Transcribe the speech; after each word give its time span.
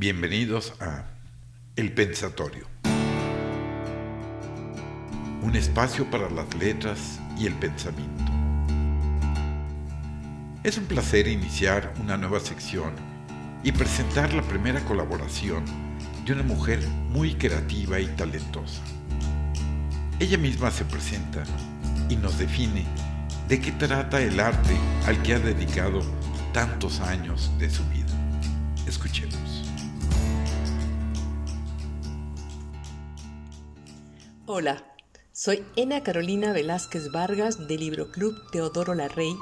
Bienvenidos 0.00 0.74
a 0.78 1.06
El 1.74 1.92
Pensatorio. 1.92 2.68
Un 5.42 5.56
espacio 5.56 6.08
para 6.08 6.30
las 6.30 6.54
letras 6.54 7.18
y 7.36 7.48
el 7.48 7.54
pensamiento. 7.54 8.22
Es 10.62 10.78
un 10.78 10.84
placer 10.84 11.26
iniciar 11.26 11.92
una 12.00 12.16
nueva 12.16 12.38
sección 12.38 12.92
y 13.64 13.72
presentar 13.72 14.32
la 14.34 14.42
primera 14.42 14.78
colaboración 14.84 15.64
de 16.24 16.32
una 16.32 16.44
mujer 16.44 16.78
muy 17.10 17.34
creativa 17.34 17.98
y 17.98 18.06
talentosa. 18.06 18.80
Ella 20.20 20.38
misma 20.38 20.70
se 20.70 20.84
presenta 20.84 21.42
y 22.08 22.14
nos 22.14 22.38
define 22.38 22.86
de 23.48 23.60
qué 23.60 23.72
trata 23.72 24.22
el 24.22 24.38
arte 24.38 24.76
al 25.06 25.20
que 25.24 25.34
ha 25.34 25.40
dedicado 25.40 26.02
tantos 26.52 27.00
años 27.00 27.50
de 27.58 27.68
su 27.68 27.82
vida. 27.88 28.06
Escuchemos. 28.86 29.68
Hola, 34.50 34.82
soy 35.30 35.62
Ena 35.76 36.02
Carolina 36.02 36.54
Velázquez 36.54 37.12
Vargas 37.12 37.68
del 37.68 37.80
Libro 37.80 38.10
Club 38.10 38.34
Teodoro 38.50 38.94
Larrey, 38.94 39.36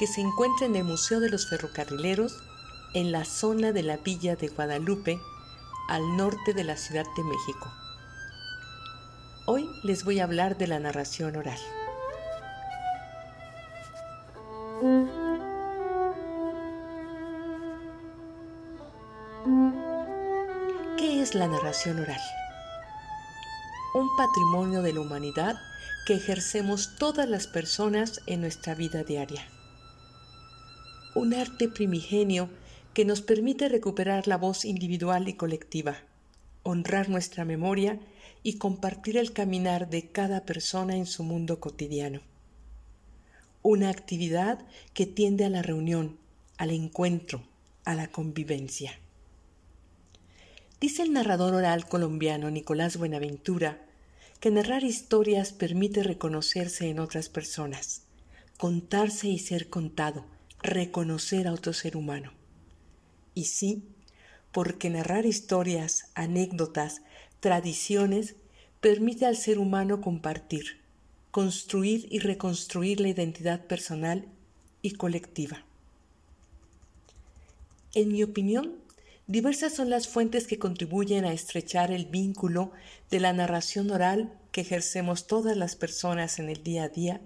que 0.00 0.08
se 0.08 0.20
encuentra 0.20 0.66
en 0.66 0.74
el 0.74 0.82
Museo 0.82 1.20
de 1.20 1.30
los 1.30 1.48
Ferrocarrileros, 1.48 2.42
en 2.92 3.12
la 3.12 3.24
zona 3.24 3.70
de 3.70 3.84
la 3.84 3.98
Villa 3.98 4.34
de 4.34 4.48
Guadalupe, 4.48 5.20
al 5.88 6.16
norte 6.16 6.54
de 6.54 6.64
la 6.64 6.76
Ciudad 6.76 7.04
de 7.16 7.22
México. 7.22 7.72
Hoy 9.46 9.70
les 9.84 10.04
voy 10.04 10.18
a 10.18 10.24
hablar 10.24 10.58
de 10.58 10.66
la 10.66 10.80
narración 10.80 11.36
oral. 11.36 11.60
¿Qué 20.98 21.22
es 21.22 21.36
la 21.36 21.46
narración 21.46 22.00
oral? 22.00 22.20
Un 23.94 24.16
patrimonio 24.16 24.80
de 24.80 24.94
la 24.94 25.00
humanidad 25.00 25.60
que 26.06 26.14
ejercemos 26.14 26.96
todas 26.96 27.28
las 27.28 27.46
personas 27.46 28.22
en 28.26 28.40
nuestra 28.40 28.74
vida 28.74 29.04
diaria. 29.04 29.46
Un 31.14 31.34
arte 31.34 31.68
primigenio 31.68 32.48
que 32.94 33.04
nos 33.04 33.20
permite 33.20 33.68
recuperar 33.68 34.26
la 34.26 34.38
voz 34.38 34.64
individual 34.64 35.28
y 35.28 35.34
colectiva, 35.34 35.98
honrar 36.62 37.10
nuestra 37.10 37.44
memoria 37.44 38.00
y 38.42 38.54
compartir 38.54 39.18
el 39.18 39.32
caminar 39.32 39.90
de 39.90 40.08
cada 40.08 40.46
persona 40.46 40.96
en 40.96 41.06
su 41.06 41.22
mundo 41.22 41.60
cotidiano. 41.60 42.20
Una 43.62 43.90
actividad 43.90 44.64
que 44.94 45.04
tiende 45.04 45.44
a 45.44 45.50
la 45.50 45.62
reunión, 45.62 46.16
al 46.56 46.70
encuentro, 46.70 47.42
a 47.84 47.94
la 47.94 48.08
convivencia. 48.08 48.98
Dice 50.82 51.04
el 51.04 51.12
narrador 51.12 51.54
oral 51.54 51.86
colombiano 51.86 52.50
Nicolás 52.50 52.96
Buenaventura 52.96 53.86
que 54.40 54.50
narrar 54.50 54.82
historias 54.82 55.52
permite 55.52 56.02
reconocerse 56.02 56.90
en 56.90 56.98
otras 56.98 57.28
personas, 57.28 58.02
contarse 58.58 59.28
y 59.28 59.38
ser 59.38 59.70
contado, 59.70 60.24
reconocer 60.60 61.46
a 61.46 61.52
otro 61.52 61.72
ser 61.72 61.96
humano. 61.96 62.32
Y 63.32 63.44
sí, 63.44 63.84
porque 64.50 64.90
narrar 64.90 65.24
historias, 65.24 66.10
anécdotas, 66.16 67.02
tradiciones 67.38 68.34
permite 68.80 69.24
al 69.24 69.36
ser 69.36 69.60
humano 69.60 70.00
compartir, 70.00 70.80
construir 71.30 72.08
y 72.10 72.18
reconstruir 72.18 72.98
la 72.98 73.08
identidad 73.08 73.66
personal 73.66 74.26
y 74.82 74.94
colectiva. 74.94 75.64
En 77.94 78.10
mi 78.10 78.24
opinión, 78.24 78.81
Diversas 79.28 79.74
son 79.74 79.88
las 79.88 80.08
fuentes 80.08 80.46
que 80.46 80.58
contribuyen 80.58 81.24
a 81.24 81.32
estrechar 81.32 81.92
el 81.92 82.06
vínculo 82.06 82.72
de 83.10 83.20
la 83.20 83.32
narración 83.32 83.90
oral 83.90 84.32
que 84.50 84.62
ejercemos 84.62 85.26
todas 85.26 85.56
las 85.56 85.76
personas 85.76 86.38
en 86.38 86.48
el 86.48 86.62
día 86.62 86.84
a 86.84 86.88
día 86.88 87.20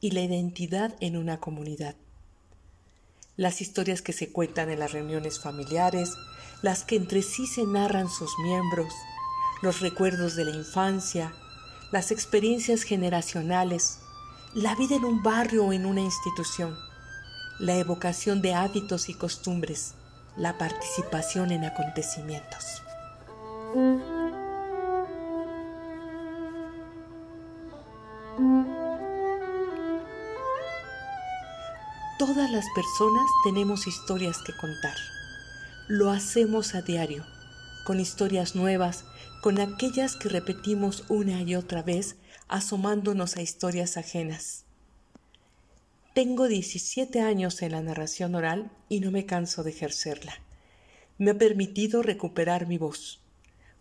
y 0.00 0.12
la 0.12 0.22
identidad 0.22 0.94
en 1.00 1.16
una 1.16 1.40
comunidad. 1.40 1.94
Las 3.36 3.60
historias 3.60 4.02
que 4.02 4.12
se 4.12 4.32
cuentan 4.32 4.70
en 4.70 4.78
las 4.78 4.92
reuniones 4.92 5.40
familiares, 5.40 6.10
las 6.62 6.84
que 6.84 6.96
entre 6.96 7.22
sí 7.22 7.46
se 7.46 7.64
narran 7.64 8.08
sus 8.08 8.30
miembros, 8.42 8.92
los 9.62 9.80
recuerdos 9.80 10.36
de 10.36 10.46
la 10.46 10.56
infancia, 10.56 11.34
las 11.92 12.10
experiencias 12.10 12.82
generacionales, 12.82 13.98
la 14.54 14.74
vida 14.74 14.96
en 14.96 15.04
un 15.04 15.22
barrio 15.22 15.66
o 15.66 15.72
en 15.72 15.84
una 15.84 16.00
institución, 16.00 16.76
la 17.60 17.76
evocación 17.76 18.42
de 18.42 18.54
hábitos 18.54 19.08
y 19.08 19.14
costumbres, 19.14 19.94
la 20.36 20.56
participación 20.58 21.50
en 21.52 21.64
acontecimientos. 21.64 22.82
Todas 32.18 32.50
las 32.50 32.66
personas 32.74 33.26
tenemos 33.44 33.86
historias 33.86 34.38
que 34.46 34.52
contar. 34.56 34.96
Lo 35.88 36.10
hacemos 36.10 36.74
a 36.74 36.82
diario, 36.82 37.24
con 37.84 37.98
historias 37.98 38.54
nuevas, 38.54 39.04
con 39.42 39.58
aquellas 39.60 40.14
que 40.16 40.28
repetimos 40.28 41.04
una 41.08 41.42
y 41.42 41.56
otra 41.56 41.82
vez, 41.82 42.16
asomándonos 42.48 43.36
a 43.36 43.42
historias 43.42 43.96
ajenas. 43.96 44.66
Tengo 46.14 46.46
17 46.46 47.22
años 47.22 47.62
en 47.62 47.72
la 47.72 47.80
narración 47.80 48.34
oral 48.34 48.70
y 48.90 49.00
no 49.00 49.10
me 49.10 49.24
canso 49.24 49.62
de 49.62 49.70
ejercerla. 49.70 50.34
Me 51.16 51.30
ha 51.30 51.38
permitido 51.38 52.02
recuperar 52.02 52.66
mi 52.66 52.76
voz, 52.76 53.22